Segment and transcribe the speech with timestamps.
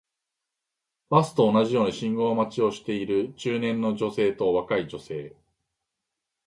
[1.11, 5.35] バスと同じように信号待ちをしている中年の女性と若い女性